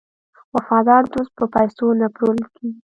[0.55, 2.79] وفادار دوست په پیسو نه پلورل کیږي.